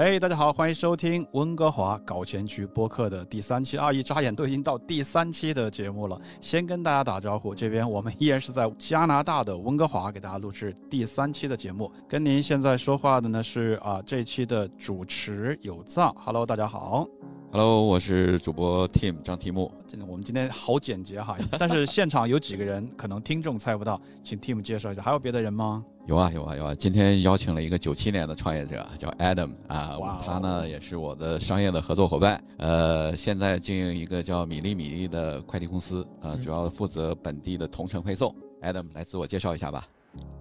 [0.00, 3.92] 哎，大家好，欢迎收听温哥华搞钱局播客的第三期啊！
[3.92, 6.18] 一眨眼都已经到第三期的节目了。
[6.40, 11.92] 先跟大家打招呼，这边我们依然是在加拿大的温哥华给大家录制第三期的节目。
[12.08, 16.14] 跟您现在说话的呢是啊这期的主持有藏。
[16.16, 17.06] Hello，大家好。
[17.52, 19.72] Hello，我是主播 Tim 张提木。
[19.88, 25.02] 真的，我们今天好简洁哈， 但是现场有几个人可能听众猜不到，请 Tim 介绍一下。
[25.02, 25.84] 还有别的人吗？
[26.06, 26.74] 有啊有啊有啊！
[26.76, 32.40] 今天邀请了一个九七年的创业者，叫 Adam 啊他呢也是我的商业的合作伙伴。
[32.58, 38.32] 呃，现在经营一个叫米粒米粒的快递公司，呃，嗯主要负责本地的同城配送。
[38.62, 39.84] Adam 来自我介绍一下吧。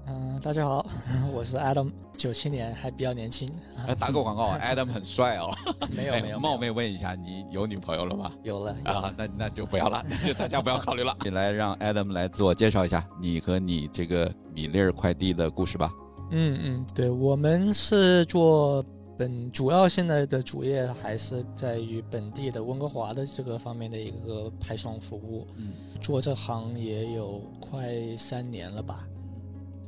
[0.07, 0.85] 嗯，大家好，
[1.31, 3.49] 我是 Adam，九七年还比较年轻，
[3.87, 5.51] 来打个广告， Adam 很帅哦。
[5.81, 8.31] 哎 没有没有，冒昧问一下，你有女朋友了吗？
[8.43, 11.15] 有了有啊，，那那就不要了，那就大家不要考虑了。
[11.23, 15.91] 你来让 Adam 来自我介绍一下你和你这个米粒儿快递的故事吧。
[16.31, 18.83] 嗯嗯，对我们是做
[19.17, 29.05] 本主要现在的主业还是在于本地的温哥华的这个方面的一个派送服务，嗯，做这行也有快三年了吧。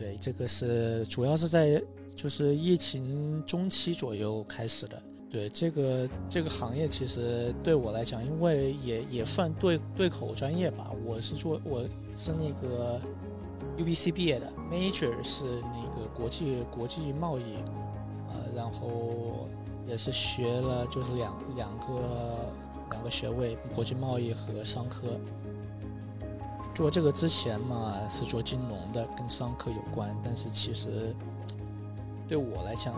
[0.02, 1.80] 对，这个是主要是在
[2.16, 5.00] 就是疫情中期左右开始的。
[5.30, 10.92] 对这个这个行业，其实对我来讲，因为也也算对对口专业吧。
[11.06, 11.84] 我是做我
[12.16, 13.00] 是那个
[13.78, 17.58] UBC 毕业的，major 是那个国际国际贸易，
[18.28, 19.48] 呃，然后
[19.88, 22.52] 也是学了就是两两个
[22.90, 25.20] 两个学位，国际贸易和商科。
[26.74, 31.16] 做这个之前嘛，是做金融的，跟商科有关，但是其实
[32.28, 32.94] 对我来讲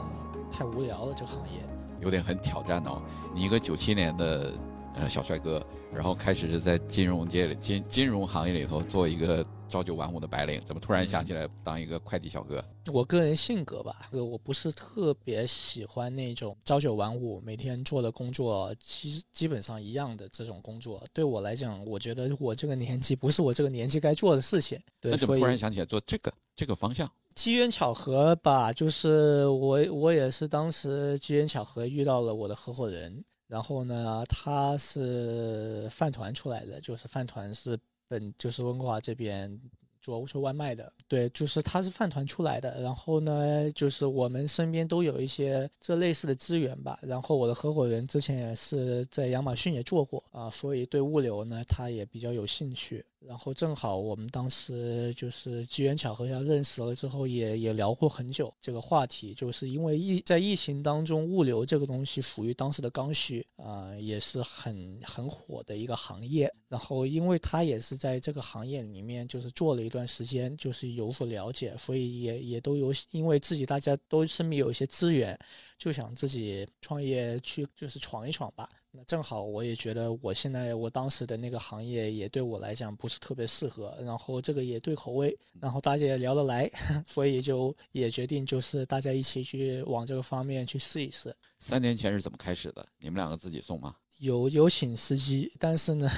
[0.52, 1.62] 太无聊了，这个行业。
[2.00, 3.02] 有点很挑战哦。
[3.34, 4.52] 你一个九七年的
[4.96, 12.64] 呃小帅哥，然后开始是在金融界里金金融行业里头做一个朝九晚五的白领，怎么突然想起来当一个快递小哥？
[12.92, 21.04] 我个人性格吧，呃，我不是特别喜欢那种朝九晚五，每天做的工作基基本上一样的这种工作。
[21.12, 24.80] 对我来讲，我觉得我这个年纪不是我这个年纪该做的事情。
[25.02, 27.10] 对，那怎么突然想起来做这个这个方向？
[27.34, 37.78] 机缘巧合吧，就是我我也是当时机缘巧合遇到了我的合伙人，然后呢，他是饭团出来的，就是饭团是
[38.08, 39.60] 本就是温哥华这边
[40.02, 53.06] 做做外卖的，对，就是他是饭团出来的，然后呢，就是我们身边都有一些这类似的资源吧，然后我的合伙人之前也是在亚马逊也做过啊，所以对物流呢他也比较有兴趣。
[53.26, 66.54] 然后正好我们当时就是机缘巧合下认识了之后也，也聊过很久这个话题，就是因为疫在疫情当中，物流这个东西属于当时的刚需啊、也是很很火的一个行业。
[66.68, 75.38] 然后因为他也是在这个行业里面就是做了一段时间，就是有所了解，所以也也都有因为自己大家都身边有一些资源，
[75.78, 78.68] 就想自己创业去就是闯一闯吧。
[78.96, 86.70] 那正好我也觉得我现在我当时的那个行业也对我来讲不是特别适合，然后这个也对口味，然后大家也聊得来，
[87.08, 91.36] 所以就也决定就是大家一起去往这个方面去试一试。
[91.58, 92.86] 三年前是怎么开始的？
[93.00, 93.96] 你们两个自己送吗？
[94.24, 96.10] 有有请司机，但是呢，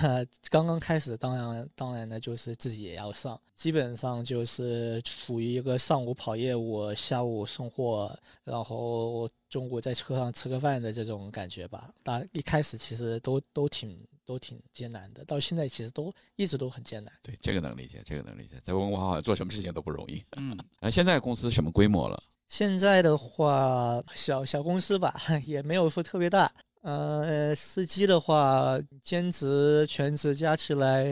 [0.51, 11.89] 刚刚开始，当然当然呢，就是自己也要上，基本上就是处于一个上午跑业务，下午送货，然后中午在车上吃个饭的这种感觉吧。
[12.03, 17.11] 大一开始其实都都挺都挺艰难的，到现在其实都一直都很艰难。
[17.23, 18.61] 对，这个能理解，这个能理解。
[18.63, 20.23] 在温哥华好像做什么事情都不容易。
[20.37, 22.21] 嗯，那， 现在公司什么规模了？
[22.47, 26.53] 现在的话，小小公司吧， 也没有说特别大。
[26.85, 31.03] 呃，司机的话，兼职、全职加起来，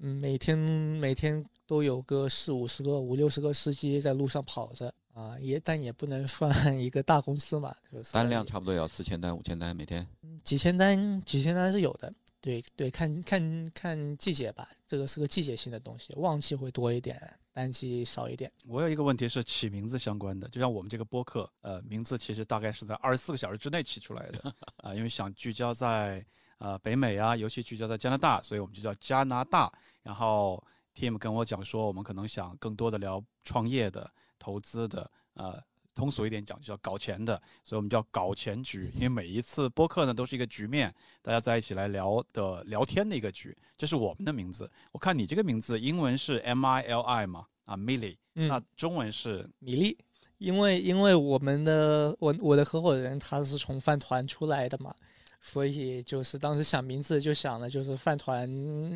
[0.00, 10.06] 嗯每天每天都有个四五十个、五六十个司机在路上跑着啊、也但也不能算 一个大公司嘛，就是单量差不多要四千单、五千单每天。
[10.44, 12.12] 几千单，几千单是有的。
[12.40, 17.20] 对对，看看看季节吧，这个是个季节性的东西，旺季会多一点，
[17.56, 18.52] 淡季少一点。
[18.66, 26.22] 我有一个问题是起名字相关的，就像我们这个播客，呃，名字其实大概是在二十四个小时之内起出来的， 啊、因为想聚焦在
[26.58, 29.72] 呃北美啊，尤其聚焦在加拿大，所以我们就叫加拿大。
[30.02, 30.62] 然后
[30.94, 35.58] Tim 跟我讲说，我们可能想更多的聊创业的、投资的，呃，
[35.96, 38.90] 通俗一点讲就叫搞钱的，所以我们叫搞钱局。
[38.94, 44.70] 因为每一次播客呢都是一个局面，大家在一起来聊的聊天的一个局，这是我们的名字。
[44.92, 48.16] 我看你这个名字英文是 M I L I 嘛，啊，Milly。
[48.34, 49.96] 嗯，那中文是米粒，
[50.36, 54.94] 因为因为我们的我我的合伙人他是从饭团出来的嘛，
[55.40, 58.46] 所以就是当时想名字就想了，就是饭团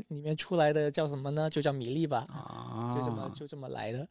[0.09, 1.49] 里面出来的叫什么呢？
[1.49, 4.07] 就叫米粒吧，啊，就这么就这么来的。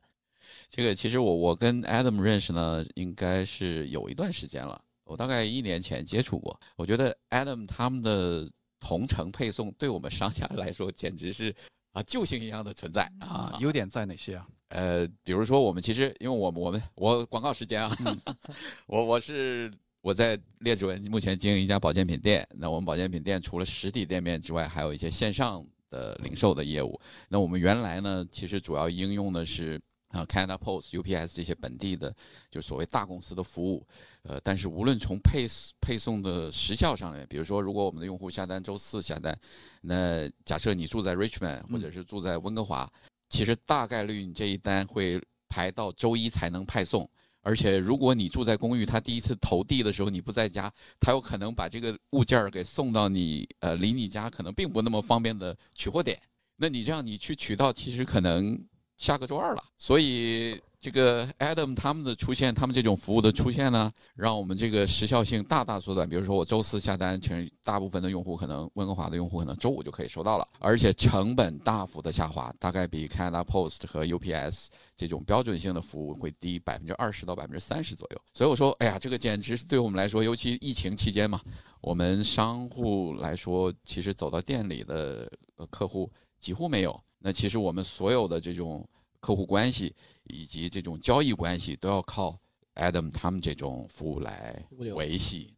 [0.70, 4.82] 这个其实我我跟 Adam 认识呢，应该是有一段时间了。
[5.06, 8.48] 我大概一年前接触过，我觉得 Adam 他们的
[8.80, 11.52] 同城配送对我们商家来说简直是
[11.94, 13.58] 啊救星一样的存在啊。
[13.60, 14.48] 优点在哪些啊？
[14.68, 17.92] 呃，比如说我们其实因为我们我们我广告时间啊，
[18.86, 27.02] 我我是我在列治文目前经营一家保健品店，那我们保健品店除了实体店面之外，还有一些线上的零售的业务。
[27.30, 29.82] 那我们原来呢，其实主要应用的是。
[30.10, 32.14] 啊，Canada Post、UPS 这些本地的，
[32.50, 33.86] 就所谓大公司的服务，
[34.24, 35.46] 呃，但是无论从配
[35.80, 39.40] 配送的时效上面，比如说，如果我们的用户下单周四下单，
[39.82, 42.92] 那假设你住在 Richmond 或者是住在温哥华，
[43.30, 47.08] 其实大概率你这一单会排到周一才能派送，
[47.42, 56.20] 而且如果你住在公寓，他第一次投递的时候你不在家，他有可能把这个物件儿给送到你呃离你家可能并不那么方便的取货点，
[56.56, 58.60] 那你这样你去取到，其实可能。
[59.00, 66.08] 下个周二了，所以这个 Adam 他们的出现，他们这种服务的出现呢，让我们这个时效性大大缩短。
[66.08, 74.68] 比如说我周四下单，其实大部分的用户可能温哥华的用户可能周五就可以收到了，而且成本大幅的下滑，大概比 Canada Post 和 UPS
[74.98, 78.22] 这种标准性的服务会低百分之二十到百分之三十左右。
[78.34, 81.40] 所以我说，哎呀，这个简直是对我们来说，尤其疫情期间嘛，
[81.80, 85.32] 我们商户来说，其实走到店里的
[85.70, 87.02] 客户几乎没有。
[87.20, 88.88] 那其实我们所有的这种
[89.20, 89.94] 客户关系
[90.24, 92.40] 以及这种交易关系都要靠
[92.76, 95.54] Adam 他们这种服务来维系。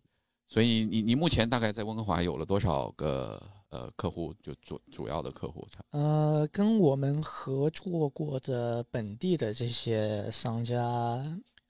[0.48, 4.34] 所以你你目前大概在温哥华有了多少个呃客户？
[4.42, 5.66] 就主主要的客户？
[5.92, 10.78] 呃，跟我们合作过的本地的这些商家，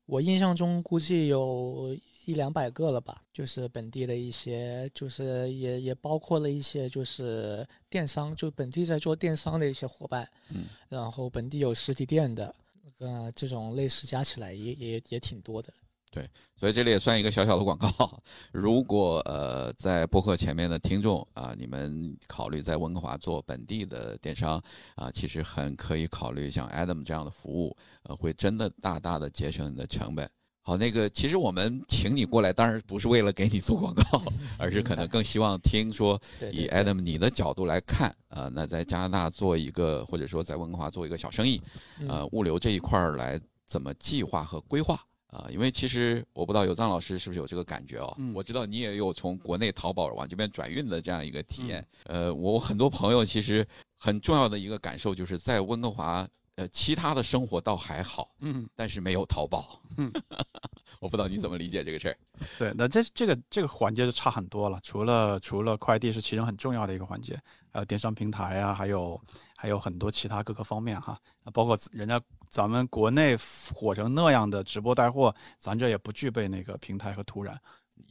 [0.06, 1.96] 我印象中估计有。
[2.26, 12.54] 一两百个了吧，就是本地的一些，就是也也包括了一些，就是电商，就本地在做电商的一些伙伴，嗯，然后本地有实体店的，
[13.00, 15.74] 呃，这种类似加起来也也也挺多的。
[16.14, 18.22] 对，所以这里也算一个小小的广告。
[18.52, 24.62] 如果呃在播客前面的听众啊，你们考虑在温哥华做本地的电商
[24.96, 30.30] 啊，其实很可以考虑像 Adam 这样的服务，呃，会真的大大的节省你的成本。
[30.64, 34.24] 好，那个其实我们请你过来，当然不是为了给你做广告，
[34.60, 36.22] 而是可能更希望听说
[36.52, 41.60] 以 Adam 你的角度来看，呃，那在加拿大做一个，或者说在温哥华做一个小生意，
[42.08, 45.48] 呃，物流这一块儿来怎么计划和规划啊？
[45.50, 51.84] 因为其实我不知道有藏老师是不是有这个感觉哦，我知道你也有从国内淘宝往这边转运的这样一个体验。
[52.04, 53.66] 呃，我很多朋友其实
[53.98, 56.28] 很重要的一个感受就是在温哥华。
[56.62, 60.12] 呃，其他的生活倒还好，嗯，但是没有淘宝，嗯，
[61.02, 62.18] 我不知道你怎么理解这个事儿。
[62.60, 64.80] 对，那这这个这个环节就差很多了。
[64.84, 67.40] 除了除了快递是其中很重要的一个环节，
[67.74, 69.20] 还有电商平台啊，还有
[69.56, 71.20] 还有很多其他各个方面哈，
[71.52, 73.36] 包括人家咱们国内
[73.74, 77.56] 火成那样的直播带货，咱这也不具备那个平台和土壤。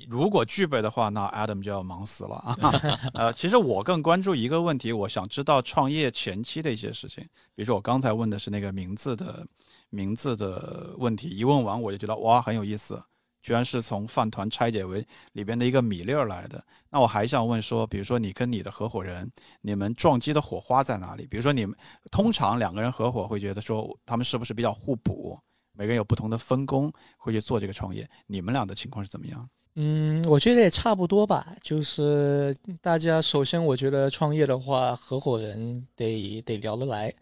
[0.08, 2.56] 如果具备的话，那 Adam 就要忙死了啊！
[3.14, 7.22] 呃，其实我更关注一个问题，我想知道创业前期的一些事情。
[7.54, 9.46] 比如说我刚才问的是那个名字的
[9.90, 13.02] 名字的问题，一问完我就觉得哇很有意思，
[13.42, 16.62] 居然是从饭团拆解为里边的一个米粒儿来的。
[16.90, 21.26] 那我还想问说，比如说你跟你的合伙人，你们撞击的火花在哪里？
[21.26, 21.76] 比如说你们
[22.10, 25.38] 通常两个人合伙会觉得说他们是不是比较互补，
[25.72, 28.08] 每个人有不同的分工会去做这个创业？
[28.26, 29.48] 你们俩的情况是怎么样？
[29.74, 31.56] 嗯，我觉得也差不多吧。
[31.62, 37.14] 就是大家首先，我觉得创业的话，合伙人得得聊得来，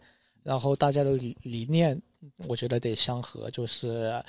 [0.43, 2.01] 然后大家的理理念，
[2.47, 3.49] 我觉得得相合。
[3.51, 4.21] 就是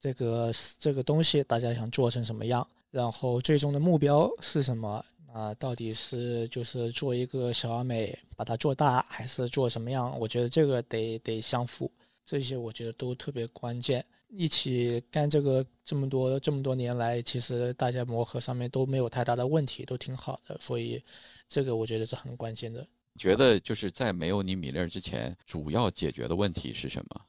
[0.00, 5.52] 这个这个东西，大家想做成什么样，然后最终的目标是什么啊？
[5.54, 10.16] 到底是就是做一个小而美，把它做大，还是做什么样？
[10.18, 11.90] 我觉得这个得得相符，
[12.24, 14.04] 这些我觉得都特别关键。
[14.28, 21.02] 一起干这个这么多这么多年来，其实大家磨合上面都没有太大的问题，都挺好的，所以
[21.48, 22.86] 这个我觉得是很关键的。
[23.18, 27.20] 觉得就是在没有你米粒儿之前，主要解决的问题是什么？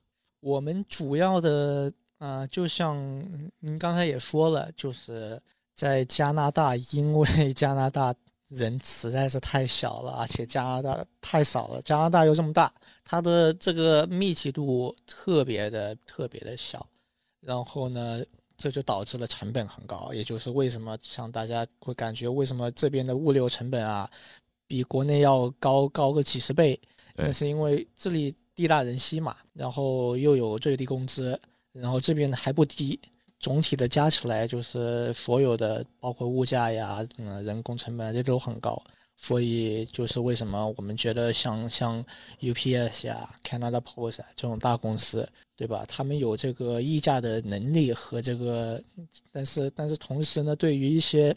[0.41, 2.97] 我们主要的啊，就像
[3.59, 5.41] 您刚才也说了，就是
[5.75, 8.13] 在加拿大，因为 加拿大。
[8.49, 11.79] 人实在是太小了，而且加拿大太少了。
[11.83, 12.73] 加拿大又这么大，
[13.11, 16.85] 它的这个密集度特别的特别的小，
[17.41, 18.23] 然后呢，
[18.55, 20.13] 这就导致了成本很高。
[20.13, 24.07] 也就是为什么像大家会感觉为什么这边的物流成本啊，
[24.67, 26.79] 比国内要高高个几十倍？
[27.15, 31.37] 那是因为这里地大人稀嘛，然后又有最低工资，
[31.71, 32.99] 然后这边还不低。
[33.39, 38.79] 总体的加起来就是所有的，包括物价呀，嗯，人工成本这都很高，
[39.21, 42.01] 所以就是为什么我们觉得像像
[42.39, 45.83] UPS 呀、Canada Post 啊这种大公司，对吧？
[45.89, 48.81] 他们有这个议价的能力和这个，
[49.33, 51.35] 但是但是同时呢，对于一些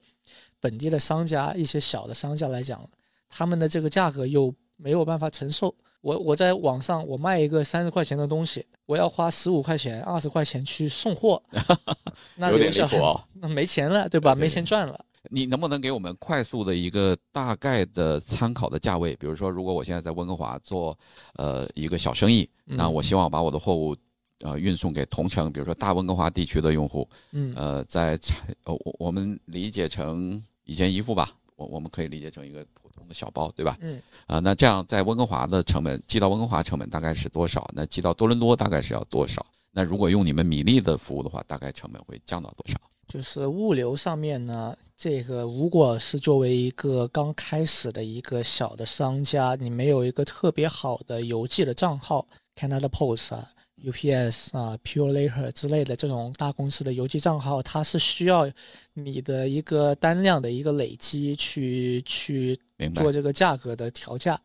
[0.61, 2.89] 本地的商家、一些小的商家来讲，
[3.29, 5.75] 他们的这个价格又没有办法承受。
[6.03, 11.43] 我我在网上我卖一个三十块钱的东西，我要花十五块钱、二十块钱去送货，
[12.37, 14.35] 那有点留下离谱哦 那没钱了，对吧？
[14.37, 15.05] 没钱赚了。
[15.31, 19.14] 你能不能给我们快速的一个大概的参考的价位？
[19.17, 20.99] 比如说，如果我现在在温哥华做
[21.35, 23.97] 呃一个小生意，那嗯我希望把我的货物
[24.41, 33.79] 呃运送给同城，比如说大温哥华地区的用户，嗯呃，在产呃我我们理解成一件衣服吧，我我们可以理解成一个普通的小包，对吧？
[33.81, 37.71] 嗯啊、那这样在温哥华的成本寄到温哥华成本大概是多少？
[37.75, 39.45] 那寄到多伦多大概是要多少？
[39.71, 42.76] 那如果用你们米粒的服务的话，大概成本会降到多少？
[43.09, 53.50] 就是物流上面呢，这个如果是作为一个刚开始的一个小的商家，你没有一个特别好的邮寄的账号，Canada Post 啊、
[53.82, 58.49] UPS 啊、Pure Later 之类的这种大公司的邮寄账号，它是需要
[58.94, 62.56] 你的一个单量的一个累积去去
[62.94, 63.11] 做？
[63.11, 64.40] 这个价格的调价。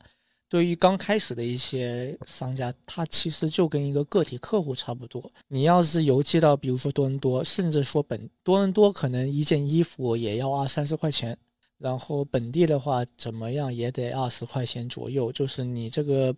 [0.49, 5.31] 对于刚开始的一些商家，他其实就跟一个个体客户差不多。
[5.47, 11.37] 你要是邮寄到，比如说多伦多，甚至说本多伦多，可能一件衣服也要二三十块钱，
[11.77, 15.31] 然后本地的话，怎么样也得二十块钱左右。
[15.31, 16.33] 就是你这个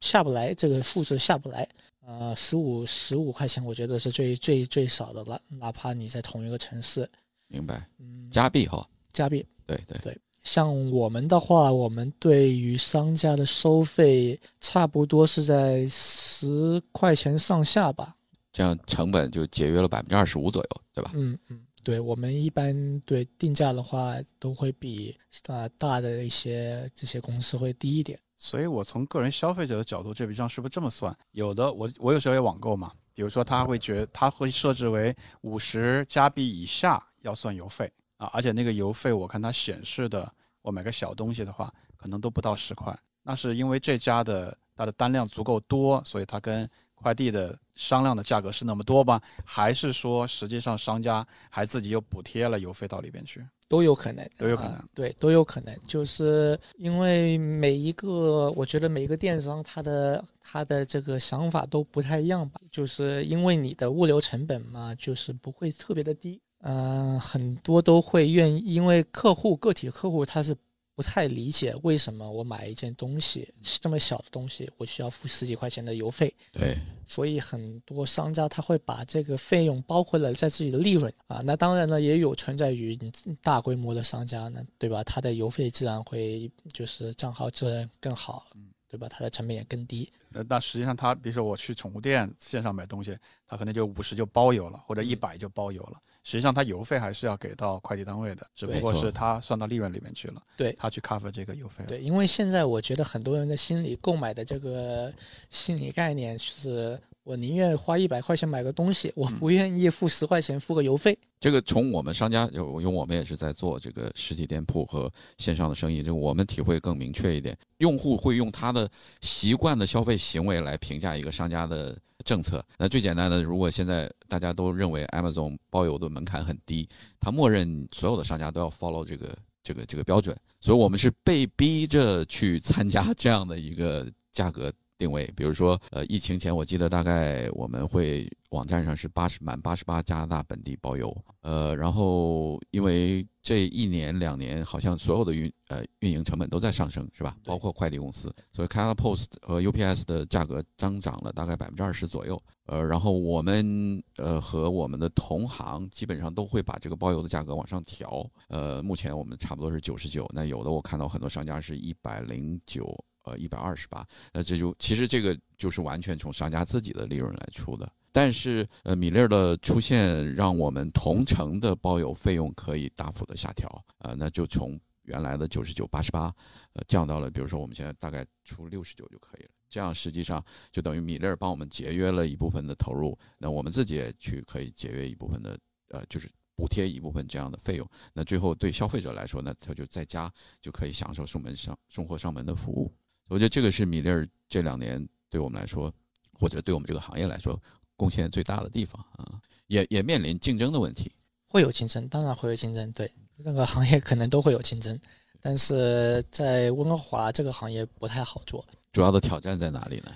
[0.00, 1.68] 下不来，这个数字下不来。
[2.06, 5.40] 呃，十五十五块钱，我觉得是最最最少的了。
[5.48, 7.08] 哪怕你在同一个城市，
[7.46, 7.86] 明白？
[7.98, 18.16] 嗯，加币哈，加币对对，像我们的话，我们对于商家的收费差不多是在十块钱上下吧。
[18.52, 21.12] 这样成本就节约了百分之二十五左右，对吧？
[21.14, 25.16] 嗯嗯，对我们一般对定价的话，都会比
[25.46, 28.18] 啊大的一些这些公司会低一点。
[28.36, 31.16] 所以我从个人消费者的角度，这笔账是不是这么算？
[31.32, 42.94] 有的我我有时候也网购嘛，比如说他会觉他会设置为五十加币以下要算邮费啊，而且那个邮费我看它显示的，我买个小东西的话，可能都不到十块。
[43.22, 49.18] 那是因为这家的它的单量足够多，所以它跟快递的商量的价格是那么多吗？
[49.42, 53.42] 还是说实际上商家还自己又补贴了邮费到里边去？
[53.68, 70.54] 都有可能，都有可能啊对，都有可能，就是因为每一个，我觉得每一个电商他的他的这个想法都不太一样吧，就是因为你的物流成本嘛，就是不会特别的低，嗯、很多都会愿意，因为客户个体客户他是
[70.94, 76.76] 不太理解为什么我买一件东西这么小的东西，我需要付十几块钱的邮费，对，
[77.06, 81.40] 所以很多商家他会把这个费用包括了在自己的利润啊。
[81.42, 83.10] 那当然呢，也有存在于你
[83.42, 85.02] 大规模的商家呢，对吧？
[85.02, 88.46] 他的邮费自然会就是账号自然更好，
[88.86, 89.08] 对吧？
[89.08, 90.12] 它的成本也更低。
[90.32, 93.16] 呃，那实际上他，比如说我去宠物店线上买东西，
[93.48, 95.98] 他可能就五十就包邮了，或者一百就包邮了。
[96.22, 101.84] 实际上，他邮费还是要给到快递单位的，只不过是他算到利润里面去了，对他去 cover 这个邮费。
[101.86, 105.12] 对，因为现在我觉得很多人的心理购买的这个
[105.48, 107.00] 心理概念是。
[107.22, 111.16] 我宁愿花一百块钱买个东西，我不愿意付十块钱付个邮费。
[111.40, 117.56] 这个从我们商家，因为我们也是在做这个实体店铺和线上的生意，就我们体会更明确一点。
[117.78, 118.88] 用户会用他的
[119.22, 122.62] 习惯的消费行为来评价一个商家的政策。
[122.76, 126.86] 那最简单的，如果现在大家都认为 Amazon 包邮的门槛很低，
[127.18, 134.70] 他默认所有的商家都要 follow 这个这个这个标准，所以我们是被逼着去参加这样的一个价格。
[135.00, 147.34] 定位，比如说，呃，疫情前我记得大概我们会网站上是八十满八十八加拿大本地包邮，呃，然后因为这一年两年好像所有的运呃运营成本都在上升，是吧？
[147.44, 162.94] 包括快递公司，所以 Canada Post 和 UPS 的价格增长了大概百分之二十左右，呃，然后我们呃和我们的同行基本上都会把这个包邮的价格往上调，呃，目前我们差不多是九十九，那有的我看到很多商家是一百零九。
[163.22, 167.90] 呃，一百二十八，那这就其实这个就是完全从商家自己的利润来出的。
[168.12, 176.34] 但是，呃，米粒儿的出现让我们同城的包邮费用可以大幅的下调，呃，那就从原来的九十九、八十八，
[176.72, 179.50] 呃，降到了，比如说我们现在大概出六十九就可以了。
[179.68, 185.58] 这样实际上就等于米粒儿帮我们节约了一部分的投入，那我们自己也去可以节约一部分的，
[185.88, 186.28] 呃，就是。
[186.56, 192.92] 补贴一部分这样的费用，那最后对消费者来说呢，他就在家就可以享受送门上送货上门的服务。
[193.30, 195.92] 我觉得这个是米粒儿这两年对我们来说，
[196.32, 197.58] 或者对我们这个行业来说
[197.96, 201.12] 贡献最大的地方啊，也也面临竞争的问题。
[201.46, 203.10] 会有竞争，当然会有竞争，对
[203.42, 204.98] 这个行业可能都会有竞争。
[205.40, 210.12] 但是在温哥华这个行业不太好做，主要的挑战在哪里呢？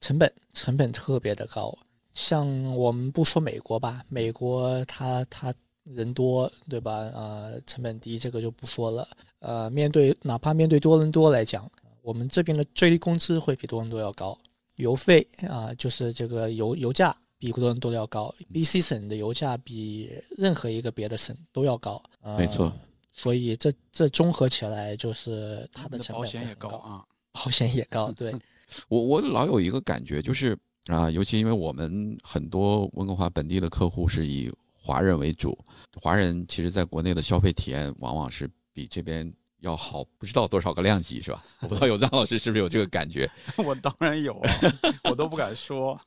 [0.00, 1.76] 成本成本特别的高。
[2.12, 6.92] 像我们不说美国吧，美国它它人多，对吧？
[7.14, 9.08] 呃，成本低，这个就不说了。
[9.38, 11.70] 呃，面对哪怕面对多伦多来讲，
[12.08, 14.38] 我们这边的最低工资会比多伦多要高，
[14.76, 22.02] 油费啊、就是这个油油价比多伦多要高，BC 省的油价比任何一个别的省都要高。
[22.22, 22.72] 呃、没错，
[23.12, 27.04] 所以这这综合起来，就是它他的的成本保险也高，高啊。
[27.32, 28.34] 保险也高，对。
[28.88, 35.58] 我我老有一个感觉，就是啊，尤其因为我们很多温哥华本地的客户是以华人为主，
[36.00, 41.42] 华人其实在国内的消费体验往往是比这边要好，不知道多少个量级是吧？
[41.60, 43.30] 我不知道有张老师是不是有这个感觉？
[43.58, 44.50] 我当然有啊，
[45.10, 46.00] 我都不敢说。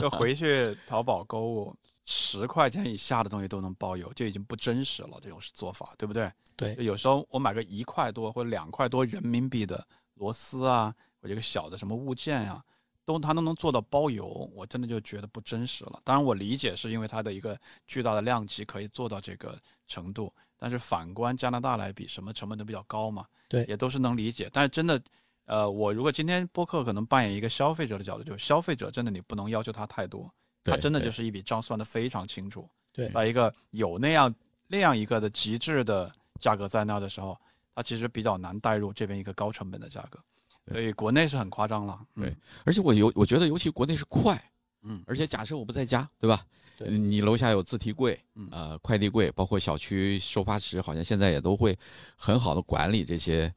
[0.00, 5.18] 就回去淘宝购物，十块钱以下的东西都能包邮，就已经不真实了。
[5.22, 6.30] 这种做法，对不对？
[6.56, 9.82] 对有时候我买个一块多或者两块多人民币的
[10.14, 12.62] 螺丝啊，或者一个小的什么物件呀、
[13.06, 15.98] 都它都能做到包邮，我真的就觉得不真实了。
[16.04, 20.30] 当然，我理解是因为它的一个巨大的量级可以做到这个程度，
[20.60, 24.48] 但是反观加拿大来比，什么成本都比较高嘛，对也都是能理解。
[24.52, 25.02] 但是真的，
[25.46, 32.68] 呃，我如果今天播客可能扮演一个消费者的角度，就是消费者真的你不能要求他太多，他真的就是一笔账算得非常清楚。
[32.92, 34.32] 对在一个有那样
[34.66, 37.36] 那样一个的极致的价格在那的时候，
[37.74, 40.18] 他其实比较难带入这边一个高成本的价格，
[40.66, 41.98] 对所以国内是很夸张了。
[42.16, 42.36] 嗯对，
[42.66, 44.36] 而且我尤我觉得尤其国内是快，
[44.82, 46.44] 嗯，而且假设我不在家，对吧？
[46.76, 51.78] 对你楼下有自提柜嗯，呃，快递柜，包括小区收发室，好像现在也都会
[52.16, 53.52] 很好的管理这些，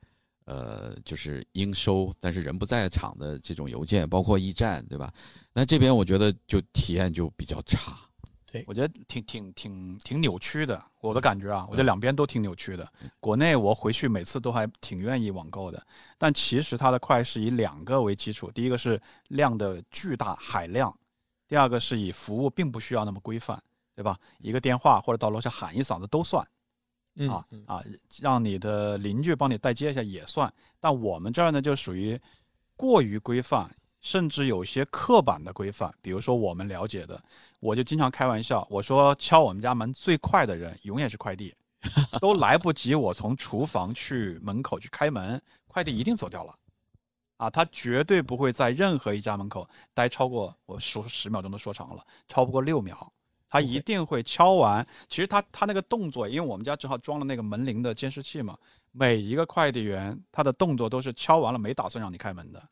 [0.46, 5.14] 呃，就是应收但是人不在场的这种邮件，包括驿站，对吧？
[5.54, 7.98] 那这边我觉得就体验就比较差。
[8.52, 12.88] 对我觉得挺挺挺挺扭曲的，我的感觉啊，我觉得两边都挺扭曲的。
[13.20, 15.84] 国内我回去每次都还挺愿意网购的，
[16.20, 20.96] 但其实它的快是以两个为基础，第一个是量的巨大海量，
[21.54, 23.62] 第二个是以服务并不需要那么规范，
[23.96, 24.18] 对吧？
[24.40, 26.44] 一个电话或者到楼下喊一嗓子都算
[27.14, 27.80] 嗯啊嗯啊，
[28.20, 30.52] 让你的邻居帮你代接一下也算。
[30.80, 32.20] 但我们这儿呢，就属于
[32.76, 33.70] 过于规范，
[34.02, 37.24] 甚至有些刻板的规范，比如说我们了解的。
[37.60, 41.54] 我就经常开玩笑，我说敲我们家门最快的人永远是快递，
[42.20, 46.56] 都来不及我从厨房去门口去开门，快递一定走掉了。
[47.44, 53.12] 啊，他绝对不会在任何一家门口待超过我说十秒钟都说长了，超不过六秒，
[53.50, 54.86] 他一定会敲完。
[55.10, 58.58] 其实他他那个动作，因为我们家正好装了那个门铃的监视器嘛，
[58.94, 62.70] 每一个快递员他的动作都是敲完了没打算让你开门的，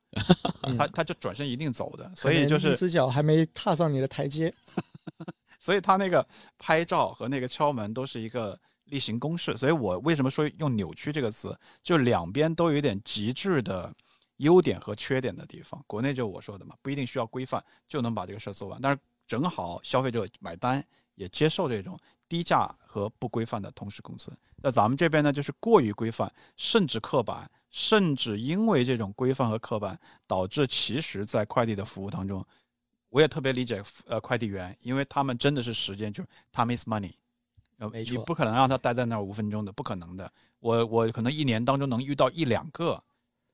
[0.61, 4.53] 嗯他他就转身一定走的，所以就是一只脚还没踏上你的台阶。
[5.59, 6.25] 所以他那个
[6.57, 9.55] 拍照和那个敲门都是一个例行公事。
[9.55, 13.93] 所以我为什么说用扭曲这个词，就两边都有一点极致的
[14.41, 15.83] 优点和缺点的地方。
[15.87, 20.83] 国内就我说的嘛，不一定需要规范就能把这个事儿做完，但是正好消费者买单
[21.15, 24.35] 也接受这种低价和不规范的同时共存。
[24.63, 32.45] 那咱们这边呢，就是过于规范，甚至刻板，甚至因为这种规范和刻板，导致其实在快递的服务当中。
[33.09, 37.11] 我也特别理解呃快递员，因为他们真的是时间就是 time is money，
[37.77, 40.31] 呃你不可能让他待在那儿五分钟的，不可能的。
[40.59, 43.03] 我我可能一年当中能遇到一两个，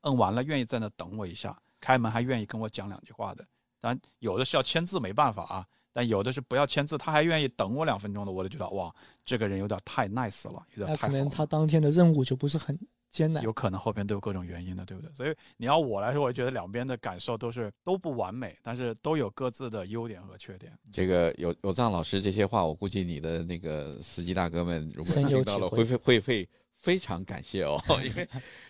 [0.07, 3.45] 摁完了愿意在那等我一下，开门还愿意跟我讲两句话的。
[3.81, 8.93] 当然有的是要签字没办法啊，但有的是不要签字，他还愿意等我两分钟的，我就觉得哇，
[9.23, 11.29] 这个人有点太 nice 了，有点那可能。
[11.29, 12.77] 他当天的任务就不是很
[13.11, 13.43] 艰难。
[13.43, 15.13] 有可能后边都有各种原因的，对不对？
[15.13, 20.71] 所以你要我来说，我觉得两边的感受都是都不完美，但是都有各自的优点和缺点。
[20.91, 26.49] 这个有有藏老师这些话，我估计你的那个司机大哥们如果听到了，会会会
[26.87, 28.25] 非常感谢哦， 因为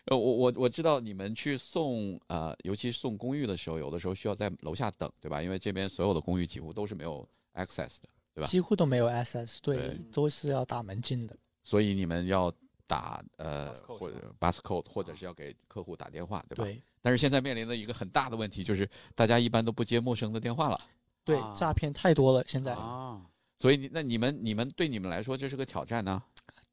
[0.06, 5.40] 呃我我我知道你们去送呃，尤其是送公寓的时候，有的时候需要在楼下等，对吧？
[5.40, 8.48] 因为这边所有的公寓几乎都是没有 access 的，对吧？
[8.48, 11.38] 几乎都没有 access，对，对都是要打门禁的。
[11.62, 12.52] 所以你们要
[12.88, 16.64] 打呃或者 bus code，或者是要给客户打电话，对吧？
[16.64, 20.80] 对但是现在面临的一个很大的问题就是，大家一般都不接陌生的电话了。
[21.24, 23.22] 对啊，诈骗太多了，现在啊，
[23.60, 26.24] 所以你那你们你们对你们来说这是个挑战呢？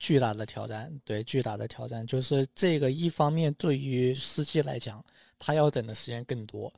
[0.05, 5.03] 巨大的挑战，对，巨大的挑战就是这个一方面对于司机来讲，
[5.39, 6.71] 他要等的时间更多。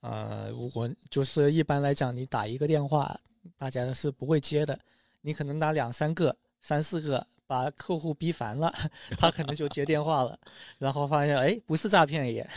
[0.00, 3.14] 呃，如果就是一般来讲，你打一个电话，
[3.58, 4.78] 大家是不会接的，
[5.20, 8.72] 你可能打两三个、三四个，把客户逼烦了，
[9.20, 10.38] 他可能就接电话了，
[10.78, 12.48] 然后发现哎，不是诈骗也。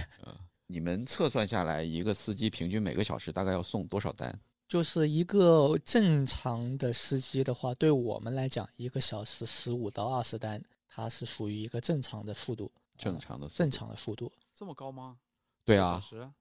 [0.65, 4.33] 你们测算下来，一个司机平均每个小时大概要送多少单？
[4.67, 12.71] 就是一个正常的司机的话，对我们来讲，一个小时十五到二十单，它是属于一个正常的速度。
[12.97, 14.31] 正常的速正常的速度。
[14.53, 15.17] 这么高吗？
[15.65, 16.31] 对啊，小时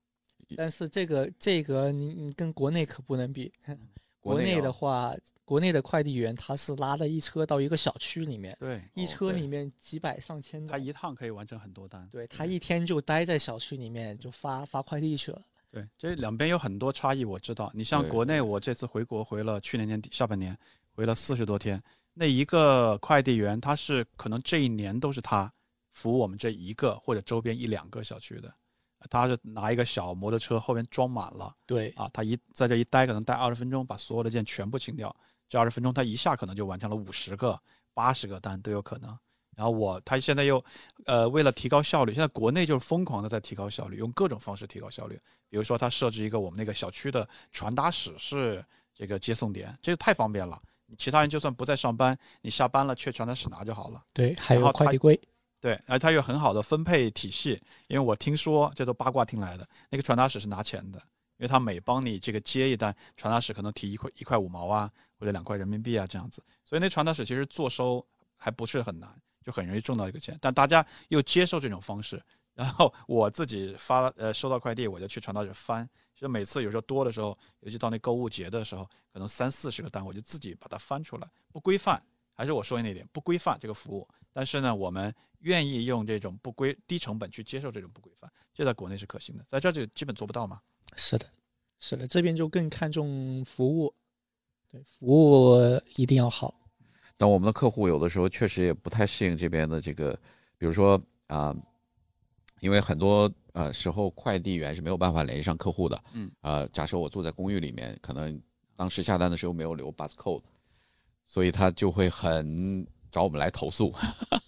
[0.56, 3.52] 但是这个这个你你跟国内可不能比，
[4.20, 12.08] 国内国内要的话，国内的快递员他是拉了一车到一个小区里面，对，一车里面几百上千的，他一趟可以完成很多单。
[12.10, 15.42] 对他一天就待在小区里面就发发快递去了。
[15.74, 17.68] 对，这两边有很多差异，我知道。
[17.74, 20.56] 你像国内，我这次回国回了去年年底下半年，
[20.92, 21.82] 回了四十多天，
[22.12, 25.52] 那一个快递员他是可能这一年都是他
[25.90, 28.54] 服务我们这一个或者周边一两个小区的，
[29.10, 35.14] 他是拿一个小摩托车后面装满了对，啊，他一在这一待可能待二十分钟，把所有的件全部清掉，
[35.48, 37.60] 这二十分钟他一下可能就完成了五十个、
[37.92, 39.18] 八十个单都有可能。
[39.56, 40.62] 然后我他现在又，
[41.06, 45.18] 呃，为了提高效率，现在国内就是疯狂的在提高效率，用各种方式提高效率。
[45.48, 48.64] 比如说，他设置一个我们那个小区的传达室是
[48.94, 50.60] 这个接送点，这个太方便了。
[50.86, 54.02] 你其他人就算不在上班，你下班了去传达室拿就好了。
[54.12, 55.18] 对，还有快递柜，
[55.60, 60.98] 对，而它有很好的分配体系，因为我听说这都八卦听来的，那个传达室是拿钱的，
[61.38, 68.04] 因为他每帮你这个接一单，传达室可能提一块一块五毛啊，或者两块人民币啊这样子，所以那传达室其实坐收
[68.36, 69.08] 还不是很难，
[69.44, 72.20] 就很容易挣到一个钱，但大家又接受这种方式，
[72.54, 82.02] 然后我自己发呃收到快递我就去传达室翻，其实每次有时候多的时候，尤其到那购物节的时候，可能三四十个单，我就自己把它翻出来，不规范，
[82.32, 90.60] 还是我说的那点不规范这个服务，但是呢，我们愿意用这种不规低成本去接受这种不规范，这在国内是可行的，在这就基本做不到嘛。
[90.96, 91.26] 是的，
[91.78, 93.94] 是的，这边就更看重服务，
[94.70, 95.56] 对，服务
[95.96, 96.54] 一定要好。
[97.16, 100.12] 但我们的客户有的时候确实也不太适应这边的这个，
[100.58, 101.54] 比如说啊、
[102.60, 108.40] 因为很多呃时候快递员是没有办法联系上客户的，嗯，呃，假设我住在公寓里面，可能
[108.76, 110.42] 当时下单的时候没有留 bus code，
[111.24, 113.92] 所以他就会很找我们来投诉，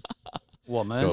[0.65, 1.05] 我们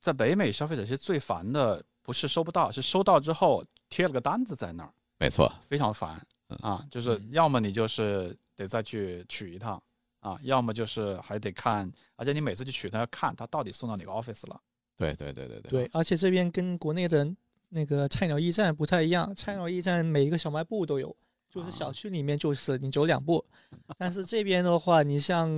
[0.00, 6.56] 在北美消费者其实最烦的不是收不到，是收到之后贴了个单子在那儿，没错，非常烦嗯。
[6.62, 6.86] 啊！
[6.90, 9.80] 就是要么你就是得再去取一趟
[10.20, 14.60] 啊，要么就是还得看，而且你每次去取，他要看他到底送到哪个 office 了。
[14.96, 17.32] 对对对对对对，而且这边跟国内的
[17.68, 21.16] 那个菜鸟驿站不太一样，菜鸟驿站每一个小卖部都有，
[21.48, 23.44] 就是小啊区里面就是你走两步，
[23.96, 25.48] 但是这边的话，你像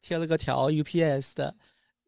[0.00, 1.54] 贴了个条 UPS 的，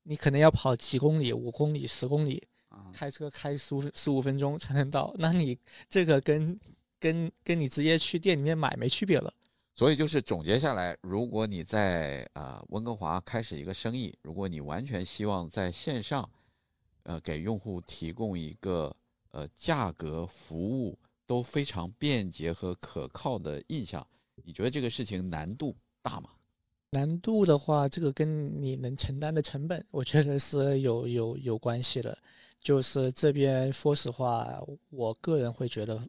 [0.04, 6.58] 你可能要跑几公里、五公里、十公里，啊，开车开十五十五分钟才能到，那你这个跟
[6.98, 9.30] 跟跟你直接去店里面买没区别了。
[9.74, 16.28] 所以就是总结下来，如果你在啊、温哥华开始一个生意，如果你完全希望在线上，
[17.04, 18.94] 呃，给用户提供一个
[19.30, 24.06] 呃价格、服务都非常便捷和可靠的印象，
[24.44, 26.28] 你觉得这个事情难度大吗？
[26.90, 32.18] 难度的话，这个跟你能承担的成本，我觉得是有有有关系的。
[32.60, 36.06] 就是这边说实话，我个人会觉得，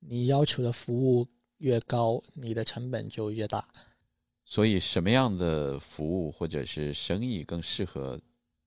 [0.00, 1.26] 你要求的服务
[1.60, 3.66] 越高，你的成本就越大。
[4.44, 8.20] 所以什么样的服务或者是生意更适合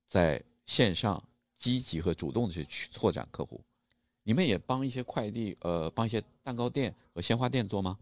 [0.08, 1.22] 在线上
[1.56, 3.60] 积极和主动的去去拓展客户？
[4.22, 7.98] 你们也帮一些快递，呃，帮一些蛋糕店和鲜花店做吗？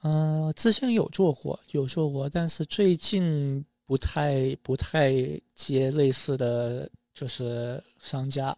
[0.00, 5.12] 呃，之前有做过，有做过，但是最近不太不太
[5.54, 8.56] 接类似的就是商家，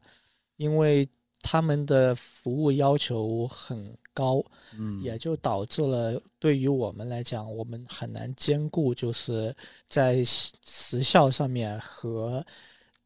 [0.56, 1.08] 因为
[1.42, 4.44] 他们的服务要求很高，
[4.77, 9.55] 嗯，也就导致了对于我们来讲，我们很难兼顾，就是
[9.88, 12.44] 在时时效上面和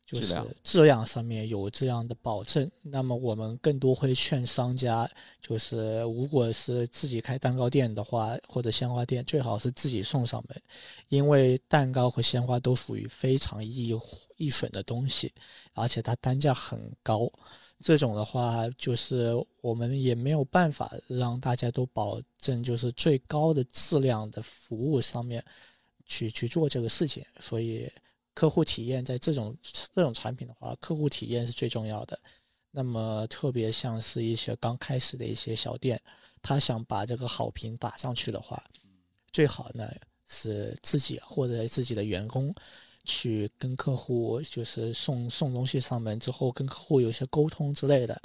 [0.05, 2.69] 就是质量上面有这样的保证。
[2.83, 5.09] 那么我们更多会劝商家，
[5.41, 10.63] 就是如果是自己开蛋糕店的话，或者鲜花店，最好是自己送上门，
[11.09, 13.97] 因为蛋糕和鲜花都属于非常易
[14.37, 15.33] 易损的东西，
[15.75, 17.31] 而且它单价很高。
[17.83, 25.45] 这种的话，就是我们也没有办法让大家都保证就是最高的质量的服务上面
[26.07, 27.91] 去去做这个事情，所以
[28.35, 29.57] 客户体验在这种
[29.95, 32.19] 这种产品的话，客户体验是最重要的。
[32.71, 36.01] 那么特别像是一些刚开始的一些小店，
[36.41, 38.65] 他想把这个好评打上去的话，
[39.31, 39.87] 最好呢
[40.27, 42.55] 是自己或者自己的员工
[43.05, 48.21] 去跟客户就是送送东西上门之后，跟客户有一些沟通之类的，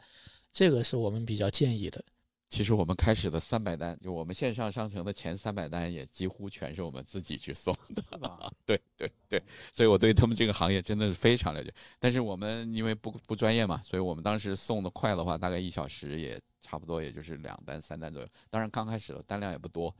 [0.51, 2.03] 这个是我们比较建议的。
[2.49, 8.01] 其实我们开始的三百单，就我们线上商城的前三百单，也几乎全是我们自己去送的。
[8.65, 11.73] 对对对，所以我对他们这个行业真的是非常了解。
[11.99, 18.27] 但是我们因为不不专业嘛，所以我们当时送的快的话，大概一小时也差不多，也就是两单三单左右。
[18.49, 19.93] 当然刚开始的单量也不多，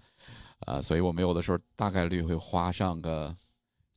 [0.59, 3.35] 啊、所以我们有的时候大概率会花上个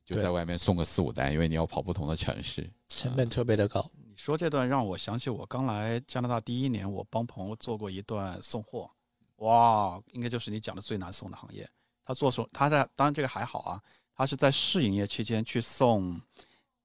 [0.05, 2.69] 就在外面送个四五单，因为你要跑不同的城市。
[2.87, 3.89] 成本特别的高。
[4.03, 8.91] 你说这段让我想起我刚来加拿大第一年，我帮朋友做过一段送货，
[9.37, 11.67] 哇，应该就是你讲的最难送的行业。
[12.03, 13.81] 他做送，他在当然这个还好啊，
[14.13, 16.19] 他是在试营业期间去送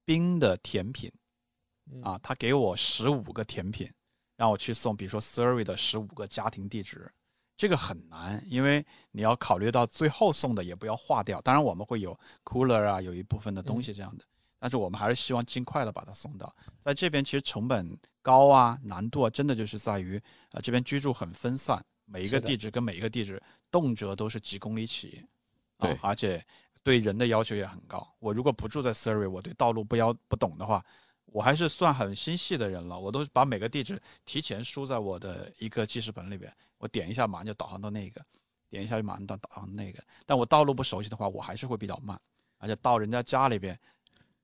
[0.05, 1.11] 冰的甜品，
[1.91, 3.91] 嗯啊，他给我十五个甜品，
[4.37, 7.11] 让我去送，比如说 Surrey 的十五个家庭地址，
[7.57, 11.41] 这个很难，因为你要考虑到最后送的也不要化掉。
[11.41, 14.23] 当然我们会有 cooler 啊，有一部分的东西这样的，
[14.59, 16.55] 但是我们还是希望尽快的把它送到。
[16.79, 23.41] 在这边其实成本高啊，难度啊，真的就是在于啊、这边居住很分散，每一个地址跟每一个地址
[23.71, 25.17] 动辄都是几公里起。
[25.17, 25.27] 啊
[25.79, 26.43] 对而且
[26.83, 28.07] 对人的要求也很高。
[28.17, 30.83] 我如果不住在 Surrey，我对道路不要不懂的话，
[31.27, 32.99] 我还是算很心细的人了。
[32.99, 38.25] 我都把每个地址提前输在我的一个记事本里边，我点一下马上就导航到那个，
[38.69, 40.03] 点一下就马上到导航那个。
[40.25, 42.19] 但我道路不熟悉的话，我还是会比较慢，
[42.57, 43.79] 而且到人家家里边，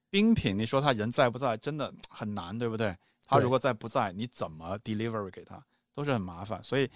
[0.10, 2.96] 冰品你说他人在不在，真的很难，对不对？
[3.26, 6.89] 他如果在不在，你怎么 delivery 给他都是很麻烦，所以。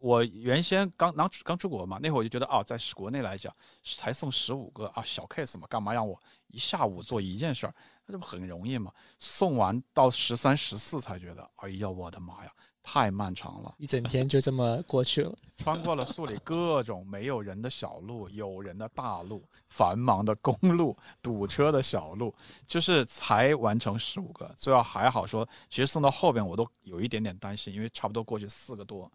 [0.00, 7.74] 我原先刚刚刚出国嘛，那会儿我就觉得啊，在国内来讲，才送十五个啊，小 case 嘛，干嘛让我一下午做一件事儿？
[8.06, 8.92] 那这不很容易吗？
[9.18, 13.74] 送完到十三、十四才觉得，哎呀，我的妈呀，太漫长了。
[13.78, 15.34] 一整天就这么过去了。
[15.56, 22.34] 穿过了素里各种没有人的小路、有人的大路、繁忙的公路、堵车的小路，
[22.66, 24.50] 就是才完成十五个。
[24.56, 29.10] 最后还好说，其实送到后边我都有一点点担心，因为差不多过去四个多。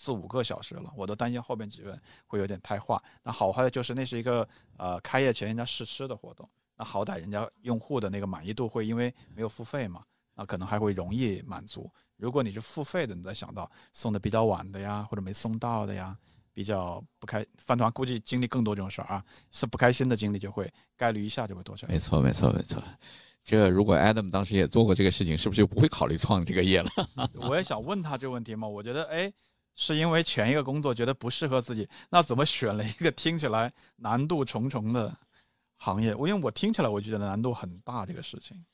[0.00, 1.92] 四五个小时了，我都担心后边几位
[2.24, 3.02] 会有点太化。
[3.24, 10.04] 那好坏的就是那是一个呃开业前人家试吃的活动，那好歹人家用户的那个满意度会因为没有付费嘛，
[10.36, 11.90] 那可能还会容易满足。
[12.16, 16.16] 如果你是付费的，你再想到送的比较晚的呀，或者没送到的呀，
[16.54, 21.92] 比较不开，饭团估计经历更多这种事儿啊，是不开心的经历就会概率一下就会多起来。
[21.92, 22.80] 没错，没错，没错。
[23.42, 26.90] 这如果 Adam 当时也做过这个事情，是不是就不会考虑创这个业了？
[27.34, 29.32] 我也想问他这个问题嘛，我觉得哎。
[29.80, 35.16] 是因为前一个工作觉得不适合自己，那怎么选了一个听起来难度重重的
[35.76, 36.12] 行业？
[36.16, 38.66] 我因为我听起来我觉得难度很大这个事情。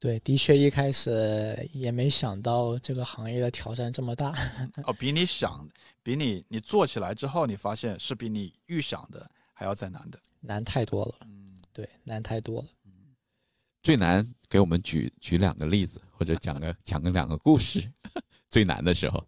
[0.00, 4.34] 对，的确一开始也没想到这个行业的挑战这么大。
[4.84, 5.68] 哦，比你想，
[6.02, 10.18] 比你你做起来之后，你发现是比你预想的还要再难的。
[10.40, 12.66] 难太多了，嗯，对，难太多了。
[13.84, 17.88] 最难给我们举举两个例子，或者讲个讲个两个故事。
[18.50, 19.24] 最难的时候，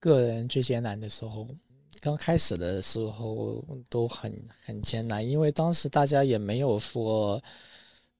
[0.00, 1.46] 个人最艰难的时候，
[2.00, 7.40] 刚开始的时候都很很艰难，因为当时大家也没有说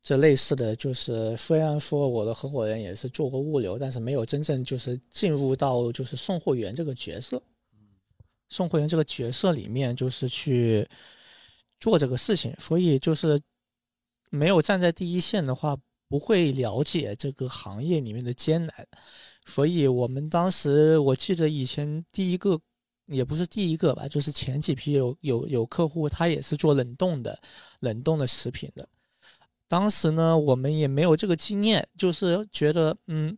[0.03, 7.43] 这类似的就是，虽然说我的合伙人也是做过物流，但是没有真正就是进入到就是送货员这个角色。
[8.49, 10.87] 送货员这个角色里面，就是去
[11.79, 13.41] 做这个事情，所以就是
[14.29, 15.77] 没有站在第一线的话，
[16.09, 18.89] 不会了解这个行业里面的艰难。
[19.51, 22.61] 所以我们当时，我记得以前第一个，
[23.07, 27.37] 也不是第一个吧，就是前几批有有有客户，他也是做冷冻的，
[27.81, 28.89] 冷冻的食品的。
[29.67, 33.37] 当时呢，我们也没有这个经验，就是觉得，嗯，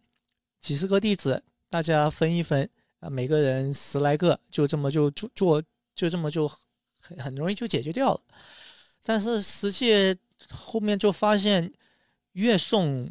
[0.60, 2.68] 几十个地址，大家分一分，
[3.00, 5.62] 啊，每个人十来个，就这么就做做，
[5.94, 6.46] 就这么就
[7.00, 8.20] 很很容易就解决掉了。
[9.02, 10.14] 但是实际
[10.50, 11.72] 后面就发现，
[12.32, 13.10] 越送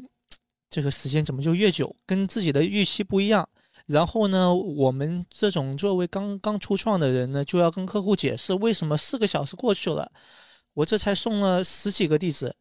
[0.72, 3.48] 这个时间怎么就越久，跟自己的预期不一样。
[3.88, 10.10] 然后呢，我们这种作为刚刚初创的人呢，就要跟客户解释为什么四个小时过去了，
[10.74, 12.56] 我这才送了十几个地址，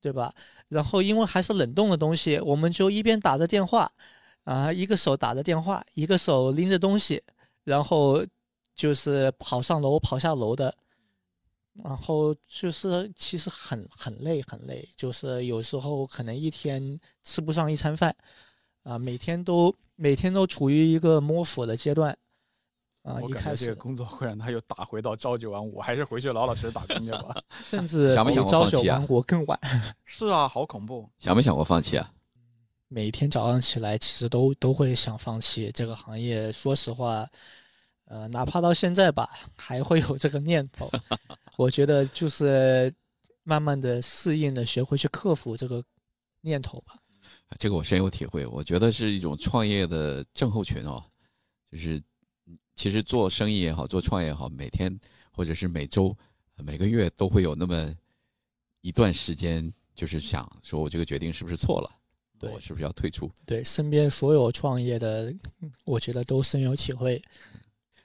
[0.00, 0.32] 对吧？
[0.68, 3.90] 然后因为还是冷冻的东西，我们就一边打着电话，
[4.44, 7.20] 啊，一个手打着电话，一个手拎着东西，
[7.64, 8.24] 然后
[8.76, 10.72] 就是跑上楼、跑下楼的。
[11.84, 18.14] 然后就是其实很很累很累，就是有时候可能一天吃不上一餐饭，
[18.82, 22.16] 啊，每天都每天都处于一个摸索的阶段，
[23.02, 27.36] 啊，我一开始感觉这个工作会让他又打回到朝九晚五，还是回去老老实实打工去吧。
[27.62, 29.58] 甚至想没想朝九晚五更晚，
[30.04, 31.08] 是啊，好恐怖。
[31.18, 32.12] 想没想过放弃啊？
[32.88, 36.50] 每天早上起来其实都都会想放弃这个行业。
[36.50, 37.24] 说实话，
[38.06, 40.90] 呃，哪怕到现在吧，还会有这个念头。
[41.60, 42.90] 我觉得就是
[43.42, 45.84] 慢慢的适应的，学会去克服这个
[46.40, 46.94] 念头吧。
[47.58, 51.04] 这个我深有体会，我觉得是一种创业的症候群哦，
[51.70, 51.98] 就是
[52.46, 54.98] 嗯其实做生意也好，做创业也好，每天
[55.30, 56.16] 或者是每周、
[56.56, 57.94] 每个月都会有那么
[58.80, 61.90] 一段时间，就是想说我这个决定是不是错了，
[62.38, 63.30] 对我是不是要退出？
[63.44, 67.22] 对身边所有创业的，嗯我觉得都深有体会。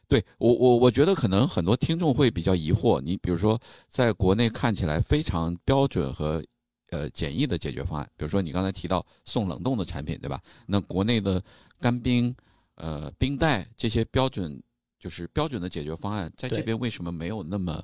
[0.08, 6.44] 对我我我觉得可能很多听众会比较疑惑，你比如说在国内看起来非常标准和
[6.91, 8.10] 呃简易的解决方案。
[8.15, 10.41] 比如说你刚才提到送冷冻的产品，对吧？
[10.68, 11.41] 那国内的
[11.80, 12.36] 干冰、
[12.76, 14.62] 呃冰袋这些标准
[15.00, 17.84] 就是标准的解决方案，在这边为什么没有那么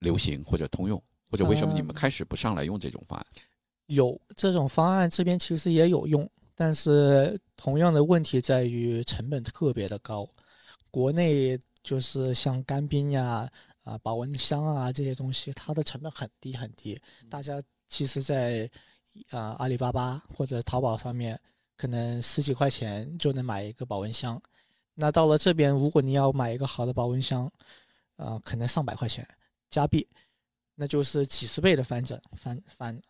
[0.00, 1.02] 流行或者通用？
[1.30, 3.26] 或者为什么你们嗯开始不上来用这种方案？
[3.86, 10.28] 有这种方案，这边其实也有用，但是同样的问题在于成本特别的高。
[10.90, 13.50] 国内就是像干冰呀、
[13.84, 17.00] 啊保温箱啊这些东西，它的成本很低很低。
[17.30, 18.70] 大家其实在，
[19.30, 21.40] 啊阿里巴巴或者淘宝上面，
[21.74, 24.40] 可能十几块钱就能买一个保温箱。
[24.94, 27.50] 那到了这边，如果你要买一个好的保温箱，
[28.16, 29.26] 啊、可能上百块钱
[29.70, 30.06] 加币，
[30.74, 33.00] 那就是几十倍的翻整翻翻，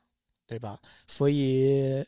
[0.46, 0.80] 对吧？
[1.08, 2.06] 所以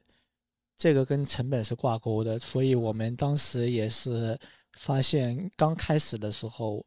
[0.77, 4.39] 这个跟成本是挂钩的，所以我们当时也是
[4.73, 6.85] 发现，刚开始的时候，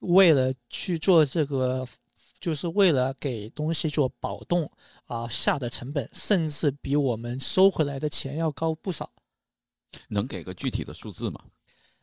[0.00, 1.86] 为了去做这个，
[2.40, 4.70] 就是为了给东西做保冻
[5.06, 9.10] 啊，下的成本甚至比我们收回来的钱要高不少。
[10.08, 11.40] 能给个具体的数字吗？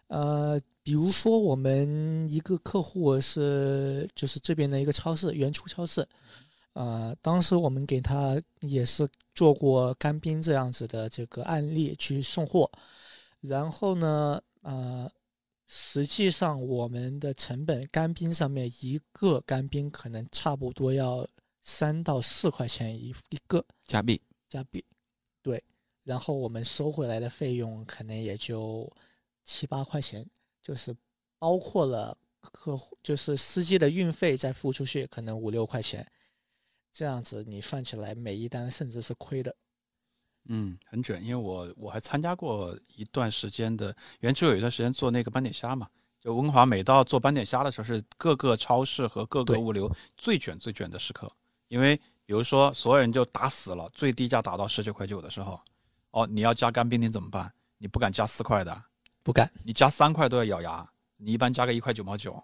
[0.08, 6.08] 呃，比如说我们一个客户是就是这边的一个超市，原初超市，
[6.74, 12.70] 呃，当时我们给他也是做过干冰这样子的这个案例去送货，
[13.42, 15.10] 然后呢，呃，
[15.68, 21.28] 实际上我们的成本干冰上面一个干冰可能差不多要
[21.62, 24.84] 三到四块钱一一个，加币加币，
[25.42, 25.64] 对，
[26.04, 28.92] 然后我们收回来的费用可能也就
[29.44, 30.26] 七八块钱，
[30.62, 30.96] 就是
[31.38, 36.10] 包括了客户，就是司机的运费再付出去，可能五六块钱，
[36.92, 39.56] 这样子你算起来每一单甚至是亏的。
[40.46, 45.88] 嗯，很准，因为我我还参加过一段时间的，原初有一段时间做那个斑点虾嘛，
[46.20, 51.32] 就温华每到做斑点虾的时候，是各个超市和各个物流最卷最卷的时刻，
[51.70, 55.60] 因为比如说所有人就打死了，最低价打到十九块九的时候，
[56.12, 57.52] 哦，你要加干冰你怎么办？
[57.78, 58.84] 你不敢加四块的，
[59.24, 62.42] 不敢，你加三块都要咬牙，你一般加个一块九毛九，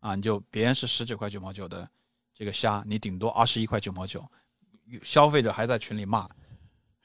[0.00, 1.88] 啊，你就别人是十九块九毛九的
[2.34, 4.24] 这个虾，你顶多二十一块九毛九，
[5.02, 6.28] 消费者还在群里骂，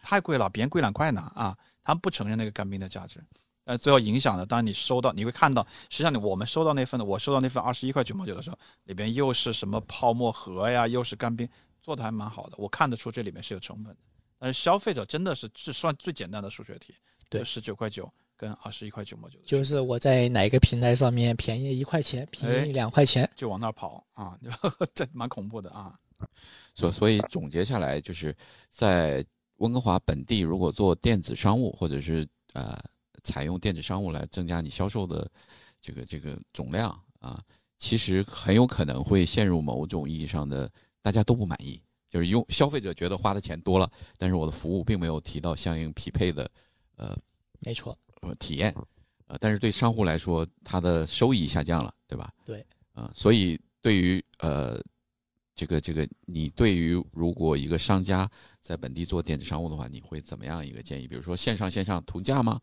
[0.04, 3.20] 太贵了，别人贵两块呢啊，他们不承认那个干冰的价值。
[3.66, 11.48] 呃最后影响的，当你收到，你会看到，实际上你我们收到那份的，我收到那份二十一块九毛九的时候，里边又是什么泡沫盒呀，又是干冰，
[11.82, 14.00] 做的还蛮好的，我看得出这里面是有成本的。
[14.38, 16.94] 但是消费者真的是这算最简单的数学题，
[17.30, 24.38] 对十九块九跟二十一块九毛九，就是我在哪个平台上面便宜一块钱，便宜两块钱，就往那儿跑啊，
[24.94, 25.98] 这蛮恐怖的啊。
[26.74, 28.36] 所所以总结下来，就是
[28.68, 29.24] 在
[29.58, 32.78] 温哥华本地，如果做电子商务，或者是呃
[33.24, 35.30] 采用电子商务来增加你销售的
[35.82, 36.90] 这个这个总量
[37.20, 37.42] 啊，
[37.78, 40.70] 其实很有可能会陷入某种意义上的
[41.02, 46.50] 大家都不满意，就是用消费者觉得花的钱多了，但是我的服务并没有提到相应匹配的
[46.96, 47.18] 呃
[47.62, 48.76] 没错，呃体验，
[49.28, 52.34] 呃，但是对商户来说，它的收益下降了，对吧？
[52.46, 54.82] 对，啊、所以对于呃
[55.56, 61.08] 这个这个，你对于如果一个商家在本地做电子商务的话，你会怎么样一个建议？
[61.08, 62.60] 比如说线上线上同价吗？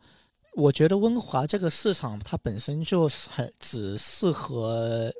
[0.55, 5.13] 我觉得温哥华这个市场它本身就是很只适合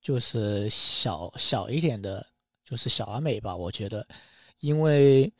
[0.00, 2.24] 就是小小一点的，
[2.64, 3.56] 就是小而美吧。
[3.56, 4.06] 我觉得，
[4.60, 5.32] 因为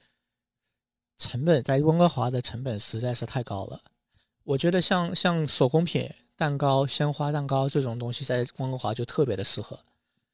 [1.16, 3.80] 成本在温哥华的成本实在是太高了。
[4.42, 9.78] 我觉得像像手工品、蛋糕、鲜花蛋糕这种东西，在温哥华就特别的适合，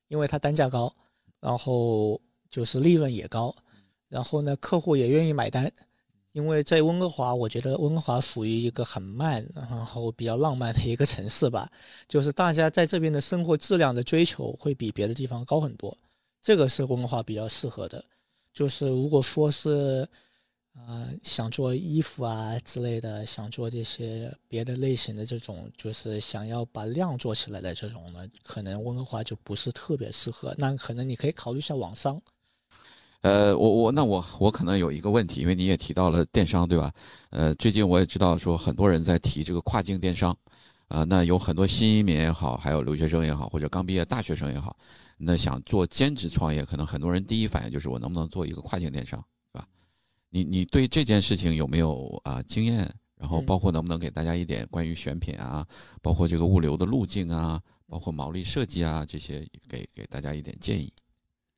[0.09, 0.91] 因为它单价高，
[1.41, 2.21] 然后
[2.51, 3.55] 就是利润也高，
[4.09, 5.73] 然后呢客户也愿意买单。
[6.33, 11.69] 因为在温哥华，我觉得温哥华属于一个很慢，然后比较浪漫的一个城市吧。
[12.07, 15.97] 就是大家在这边的生活质量的追求会比别的地方高很多，
[16.41, 18.05] 这个是温哥华比较适合的。
[18.53, 20.07] 就是如果说是，
[20.87, 30.55] 呃，想做衣服啊之类的，想做这些别的类型的这种，就是想要把量做起来的这种呢，可能温哥华就不是特别适合。
[30.57, 32.21] 那可能你可以考虑一下网商。
[33.21, 36.93] 呃，我我那我我可能有一个问题，因为你也提到了电商，对吧？
[37.31, 40.35] 呃，最近我也知道说很多人在提这个跨境电商，
[40.87, 44.77] 啊、那有很多新移民也好，还有留学生也好，或者刚毕业大学生也好，
[45.19, 49.23] 那想做兼职创业，可能很多人第一反应就是我能不能做一个跨境电商，
[50.31, 52.93] 你你对这件事情有没有啊、经验？
[53.17, 55.67] 然后嗯包括能不能给大家一点关于选品啊，
[56.01, 60.93] 包括这个物流的路径啊，包括毛利设计啊这些，给给大家一点建议。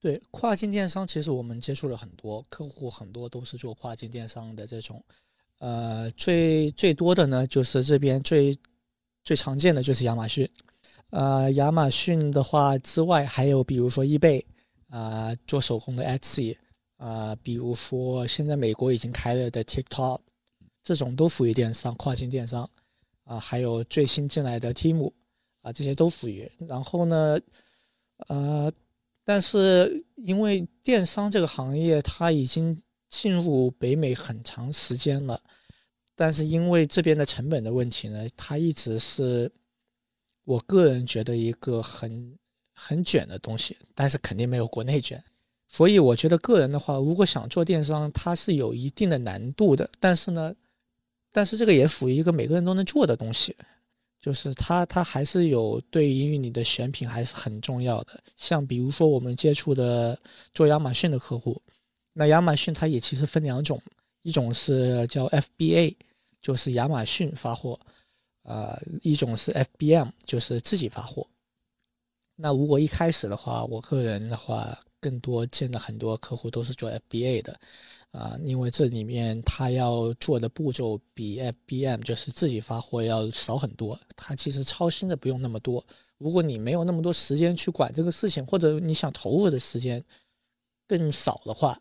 [0.01, 5.05] 对跨境电商，其实我们接触了很多客户，很多都是做跨境电商的这种。
[5.59, 8.59] 呃，最最多的呢，就是这边最
[9.23, 10.49] 最常见的就是亚马逊。
[11.11, 14.43] 呃，亚马逊的话之外，还有比如说易贝，
[14.89, 16.57] 啊，做手工的 Etsy，
[17.01, 20.21] 啊，比如说现在美国已经开了的 TikTok，
[20.83, 22.69] 这种都属于电商，跨境电商
[23.25, 25.11] 啊，还有最新进来的 Tim
[25.63, 26.51] 啊，这些都属于。
[26.59, 27.41] 然后呢，
[28.29, 28.71] 呃，
[29.25, 32.79] 但是因为电商这个行业它已经
[33.09, 35.43] 进入北美很长时间了，
[36.15, 39.51] 但是因为这边的成本的问题呢，它一直是
[40.45, 42.39] 我个人觉得一个很
[42.75, 45.25] 很卷的东西，但是肯定没有国内卷。
[45.73, 49.89] 所以我觉得个人的话，如果想做电商，它是有一定的难度的。
[50.01, 50.53] 但是呢，
[51.31, 53.57] 但是这个也属于一个每个人都能做的东西，
[54.21, 58.21] 就是它它还是有对于你的选品还是很重要的。
[58.35, 60.19] 像比如说我们接触的
[60.53, 61.63] 做亚马逊的客户，
[62.15, 63.81] 那亚马逊它也其实分两种，
[64.23, 65.95] 一种是叫 FBA，
[66.43, 67.79] 就是亚马逊发货，
[68.43, 71.25] 呃，一种是 FBM，就是自己发货。
[72.35, 74.77] 那如果一开始的话，我个人的话。
[75.01, 77.59] 更多见的很多客户都是做 FBA 的，
[78.11, 85.85] 啊，因为这里面他要做的步骤比 FBM 就是自己发货要少很多，他其实操心的不用那么多。
[86.19, 90.05] 如果你没有那么多时间去管这个事情，或者你想投入的时间
[90.87, 91.81] 更少的话，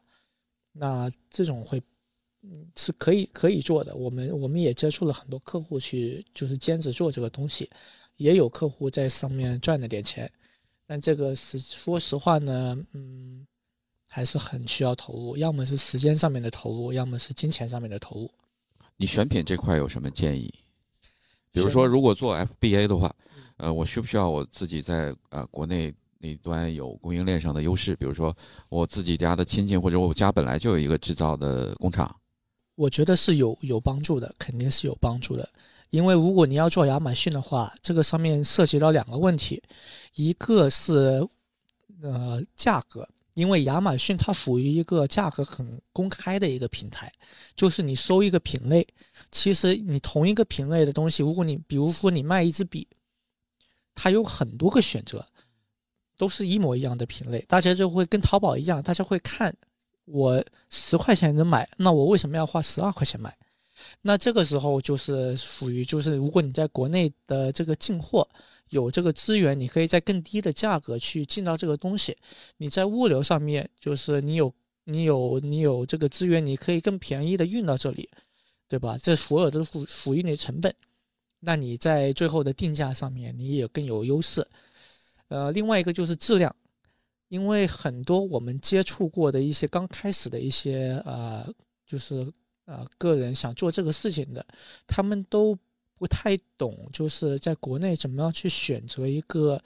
[0.72, 1.82] 那这种会，
[2.44, 3.94] 嗯，是可以可以做的。
[3.96, 7.70] 我们我们也接触了很多客户去就是兼职做这个东西，
[8.16, 10.32] 也有客户在上面赚了点钱。
[10.90, 13.46] 但这个是说实话呢，嗯，
[14.08, 18.32] 还是很需要投入，要么是时间上面的投入，要么是金钱上面的投入。
[18.98, 20.52] 你选品这块有什么建议？
[21.52, 23.16] 比如说，如果做 FBA 的话，
[23.58, 27.96] 呃，我需不需要我自己在呃国内那端有供应链上的优势？
[27.96, 28.36] 比如说
[28.68, 32.20] 我自己家的亲戚，或者我家本来就有一个制造的工厂。
[32.74, 35.48] 我觉得是有有帮助的，肯定是有帮助的。
[35.90, 39.62] 因为如果你要做亚马逊的话，这个上面涉及到两个问题，
[40.16, 41.28] 一个是
[42.02, 47.12] 呃价格，因为亚马逊它属于一个价格很公开的一个平台，
[47.56, 48.88] 就是你搜一个品类，
[49.32, 52.88] 其实你同一个品类的东西，如果你比如说你卖一支笔，
[53.96, 55.26] 它有很多个选择，
[56.18, 59.54] 都是一模一样的品类，大家就会跟淘宝一样，大家会看
[60.06, 63.36] 我十块钱能买，那我为什么要花十二块钱买？
[64.02, 68.28] 那这个时候就是属于，就是如果你在国内的这个进货
[68.70, 72.16] 有这个资源，你可以在更低的价格去进到这个东西。
[72.58, 74.54] 你在物流上面，就是你有
[74.86, 78.10] 你有你有这个资源，你可以更便宜的运到这里，
[78.68, 78.98] 对吧？
[78.98, 80.74] 这所有都属属于你的成本。
[81.40, 84.48] 那你在最后的定价上面，你也更有优势。
[85.30, 86.56] 呃，另外一个就是质量，
[87.28, 91.52] 因为很多我们接触过的一些刚开始的一些呃，
[91.86, 92.32] 就是。
[92.70, 94.46] 啊，个人想做这个事情的，
[94.86, 95.58] 他们都
[95.96, 99.60] 不太懂，就是在国内怎么样去选择一个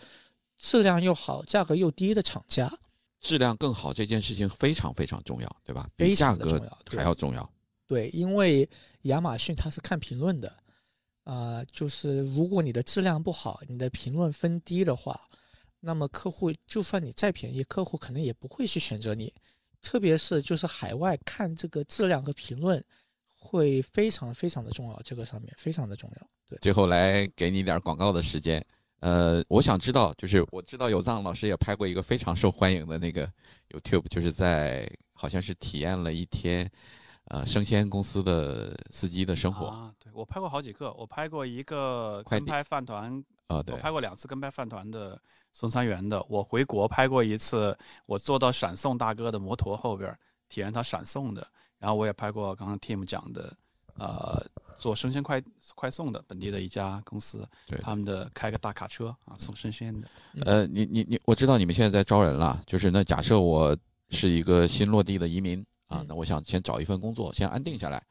[0.57, 2.71] 质量又好、价格又低的厂家。
[3.19, 5.89] 质量更好这件事情非常非常重要，对吧？
[5.95, 7.49] 比价格还要重要。
[7.87, 8.69] 对，因为
[9.03, 10.55] 亚马逊它是看评论的，
[11.23, 15.19] 啊，就是如果你的质量不好，你的评论分低的话，
[15.81, 19.33] 那么客户就算你再便宜，客户可能也不会去选择你。
[19.83, 22.83] 特别是就是海外看这个质量和评论，
[23.37, 26.27] 会非常非常的重要，这个上面非常的重要。
[26.49, 28.65] 对，最后来给你点广告的时间。
[29.01, 33.29] 呃，我想知道，就是我知道有藏老师也拍过一个非常受欢迎的那个
[33.71, 36.71] YouTube，就是在好像是体验了一天，
[37.25, 39.65] 呃，生鲜公司的司机的生活。
[39.67, 45.19] 啊，对我拍过好几个，我拍过一个跟拍饭团，啊，对，我拍过两次跟拍饭团的。
[45.55, 47.77] 送餐员的，我回国拍过一次，
[48.07, 50.11] 我坐到闪送大哥的摩托后边
[50.49, 53.55] 体验他闪送的，然后我也拍过刚刚 Tim 讲的，
[53.93, 54.43] 呃，
[54.79, 55.39] 做生鲜快
[55.75, 57.47] 快送的本地的一家公司，
[57.83, 60.07] 他们的开个大卡车啊送生鲜的。
[60.43, 63.77] 呃，你你你，我知道你们现在在招人了，就是那假设我
[64.09, 68.03] 是一个新落地的移民啊，那我想先找一份工作，先安定下来。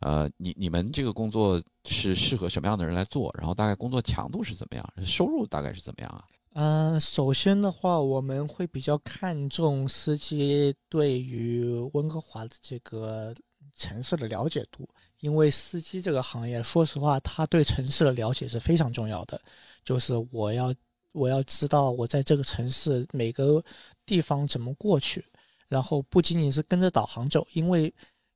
[0.00, 3.32] 呃，你你们这个工作是适合什么样的人来做？
[3.38, 4.92] 然后大概工作强度是怎么样？
[5.04, 6.24] 收入大概是怎么样啊？
[6.54, 13.32] 嗯，首先的话，我们会比较看重司机对于温哥华的这个
[13.76, 14.88] 城市的了解度，
[15.20, 19.40] 因为司机这个行业，说实话，他对城市的了解是非常重要的。
[19.84, 20.74] 就是我要
[21.12, 23.62] 我要知道我在这个城市每个
[24.04, 25.24] 地方怎么过去，
[25.68, 27.92] 然后不仅仅是跟着导航走，因为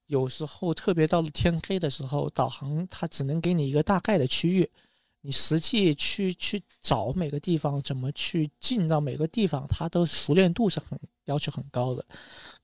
[0.07, 4.70] 有时候特别到了天黑的时候，导航它只能给你一个大概的区域。
[5.24, 12.05] 你实际去去找每个地方，怎么去进到每个地方，它都熟练度是很要求很高的。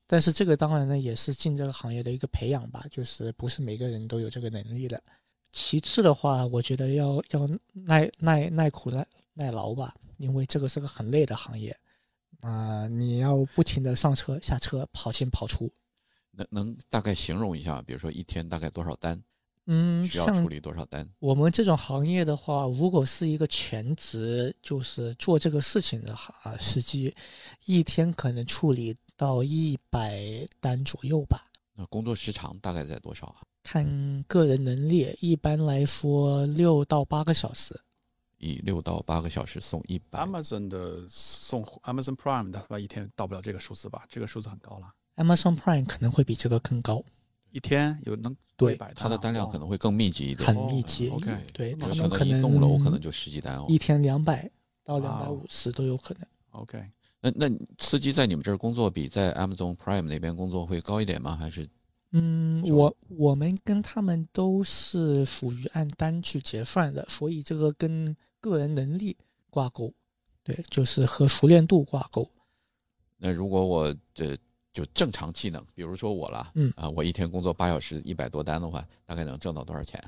[0.05, 5.01] 但是这个当然呢，也是进这个行业的一个培养吧，就是不是每个人都有这个能力的。
[5.53, 11.75] 其次的话，我觉得要要耐耐耐苦耐耐劳吧，因为这个是个很累的行业
[12.41, 15.71] 啊，你要不停的上车下车，跑进跑出。
[16.31, 19.21] 能能大概形容一下，比如说一天大概多少单，
[19.65, 21.09] 嗯，需要处理多少单？
[21.19, 27.13] 我们这种行业的话，如果是一个全职就是做这个事情的哈司机，
[27.65, 31.45] 一天可能处理到一百单左右吧。
[31.75, 33.43] 那工作时长大概在多少啊？
[33.63, 37.77] 看个人能力，一般来说六到八个小时。
[38.39, 44.03] 以六到八个小时送一百，Amazon 的送 Amazon Prime 的吧，一天到不了这个数字吧？
[44.09, 47.03] 这个数字很高了，Amazon Prime 可能会比这个更高，
[47.51, 50.57] 一天有能对一百它的单量可能会更密集一点很。
[50.57, 51.09] 哦密集。
[51.09, 53.65] OK 对他们可能能一栋楼可能就十几单哦。
[53.69, 54.49] 一天两百
[54.83, 56.25] 到两百哦五十都有可能。
[56.51, 56.83] OK。
[57.21, 61.35] 那那司机在你们这儿工作比在 Amazon Prime 那边工作会高一点吗？
[61.35, 61.67] 还是
[62.11, 69.15] 嗯，我我们跟他们都是属于按单去结算的，所以这个跟个人能力
[69.49, 69.93] 挂钩，
[70.43, 72.29] 对，就是和熟练度挂钩。
[73.17, 74.37] 那如果我这
[74.71, 80.01] 就正常技能，比如说我啦，嗯啊，我一天工作八小时，一百多单的话，大概能挣到多少钱？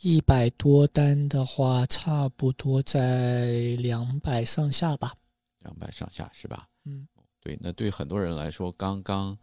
[0.00, 5.14] 一百多单的话，差不多在两百上下吧。
[5.60, 6.68] 两百上下是吧？
[6.84, 7.08] 嗯，
[7.40, 9.36] 对，那对很多人来说，刚刚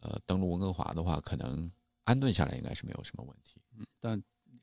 [0.00, 1.70] 呃登陆温哥华的话，可能
[2.04, 3.60] 安顿下来应该是没有什么问题。
[3.76, 4.20] 嗯，但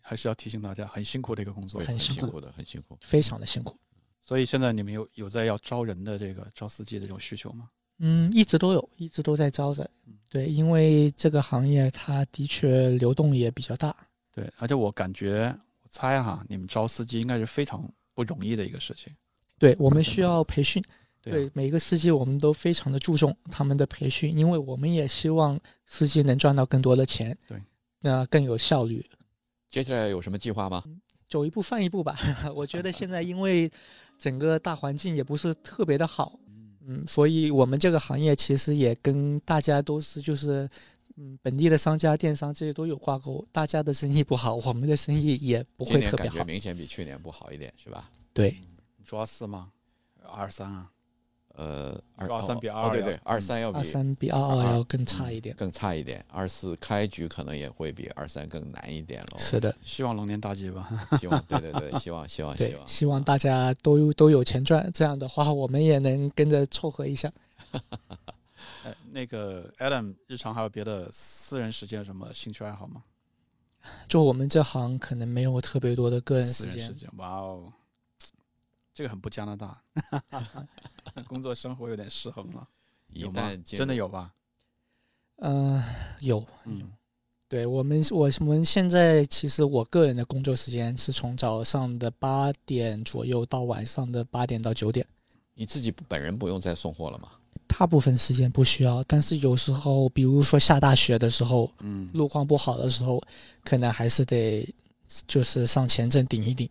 [0.07, 1.81] 还是要提醒大家，很辛苦的一个工作，。
[1.81, 2.95] 很辛苦的，很辛苦。
[3.01, 3.75] 非常的辛苦。
[4.21, 7.69] 所以现在你们有有在要招人的这个招司机的这种需求吗？
[7.97, 10.13] 嗯，一直都有，一直都在招着嗯。
[10.29, 13.95] 对，因为这个行业它的确流动也比较大。
[14.31, 17.83] 对，而且我感觉，我猜哈，你们招司机应该是非常
[18.13, 19.11] 不容易的一个事情。
[19.57, 20.83] 对我们需要培训，
[21.21, 27.59] 对啊对每一个司机我们都非常的注重他们的培训，因为我们也希望司机能赚到更多的钱，对，
[28.01, 29.03] 那更有效率。
[29.75, 30.81] 接下来有什么计划吗？
[31.27, 32.15] 走一步算一步吧。
[32.55, 33.69] 我觉得现在因为
[34.17, 36.39] 整个大环境也不是特别的好，
[36.87, 40.69] 嗯，所以我们这个行业其实也跟大家都是就是。
[41.17, 46.35] 嗯，本地的商家、电商这些都有挂钩，大家的生意不好， 我们的生意也不会特别好。
[46.35, 48.11] 感觉明显比去年不好一点，是吧？
[48.33, 48.59] 对，
[49.05, 49.71] 主要四吗？
[50.23, 50.91] 二三啊？
[51.55, 55.55] 呃，二二三哦比二要哦对对，二三要比二三比二二二要更差一点。
[55.55, 59.37] 更差一点，二四开局可能也会比二三更难一点喽。
[59.37, 60.89] 是的，希望龙年大吉吧。
[61.19, 62.87] 希望对对 对，希望希望希，望。
[62.87, 67.31] 希望大家都有都有钱赚，这样的话我们也能跟着凑合一下。
[68.83, 73.03] 呃，那个 Adam 日常还有别的私人时间有什么兴趣爱好吗？
[74.07, 77.71] 就我们这行可能没有特别多的个人时间，私人时间，哇哦，
[78.93, 79.79] 这个很不加拿大，
[81.27, 82.67] 工作生活有点失衡了。
[83.13, 84.33] 一有吗旦真的有吧？
[85.37, 85.83] 嗯、
[86.21, 86.91] 有，嗯，
[87.47, 95.05] 对我们我我们现在其实我个人的工作时间是从早上的八点左右到晚上的八点到九点，
[95.53, 97.29] 你自己本人不用再送货了吗？
[97.67, 103.21] 大部分时间不需要，但是有时候比如说下大雪的时候，嗯，路况不好的时候，
[103.63, 104.73] 可能还是得
[105.27, 106.69] 就是上前阵顶一顶。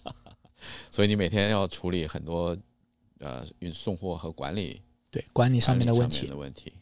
[0.90, 2.56] 所以你每天要处理很多
[3.20, 6.72] 呃运送货和管理对管理上面的问题，的问题。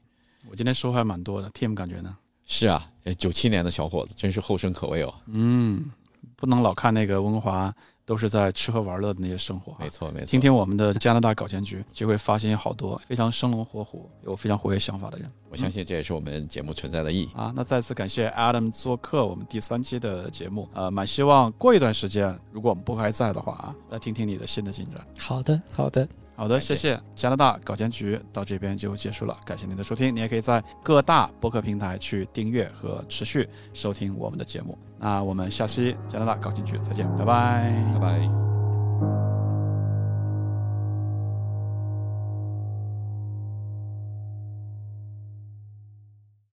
[0.50, 2.16] 我今天收获还蛮多的，Tim 感觉呢？
[2.44, 5.14] 是啊，九七年的小伙子真是后生可畏哦。
[5.26, 5.90] 嗯，
[6.36, 7.72] 不能老看那个温哥华
[8.04, 9.88] 都是在吃喝玩乐的那些生活啊没。
[9.88, 17.28] 错没错，听听我们的加拿大搞钱局，就会发现好多非常生龙活虎、有非常活跃想法的人我相信这也是我们节目存在的意义。
[17.34, 17.52] 啊。
[17.54, 25.06] 那再次感谢 Adam 做客我们第三期的节目，呃，蛮希望过一段时间，如果我们不还在的话啊，来听听你的新的进展。
[25.20, 26.06] 好的好的，
[26.42, 30.12] 好的，谢谢谢加拿大搞钱局到这边就结束了，感谢您的收听。
[30.12, 34.76] 你也可以在各大播客平台去订阅和持续收听我们的节目。
[34.98, 38.61] 那我们下期加拿大搞钱局再见，拜拜拜拜。